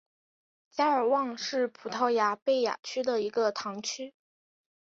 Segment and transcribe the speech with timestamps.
[0.71, 4.15] 加尔旺是葡萄牙贝雅区的一个堂区。